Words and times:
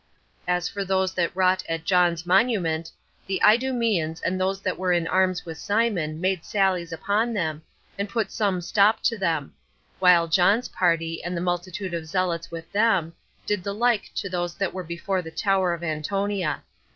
As 0.47 0.67
for 0.67 0.83
those 0.83 1.13
that 1.13 1.29
wrought 1.35 1.63
at 1.69 1.83
John's 1.85 2.25
monument, 2.25 2.91
the 3.27 3.39
Idumeans, 3.45 4.19
and 4.25 4.41
those 4.41 4.59
that 4.61 4.79
were 4.79 4.91
in 4.91 5.05
arms 5.05 5.45
with 5.45 5.59
Simon, 5.59 6.19
made 6.19 6.43
sallies 6.43 6.91
upon 6.91 7.35
them, 7.35 7.61
and 7.99 8.09
put 8.09 8.31
some 8.31 8.61
stop 8.61 9.03
to 9.03 9.15
them; 9.15 9.53
while 9.99 10.27
John's 10.27 10.69
party, 10.69 11.23
and 11.23 11.37
the 11.37 11.39
multitude 11.39 11.93
of 11.93 12.07
zealots 12.07 12.49
with 12.49 12.71
them, 12.71 13.13
did 13.45 13.63
the 13.63 13.75
like 13.75 14.09
to 14.15 14.27
those 14.27 14.55
that 14.55 14.73
were 14.73 14.83
before 14.83 15.21
the 15.21 15.29
tower 15.29 15.71
of 15.71 15.83
Antonia. 15.83 16.63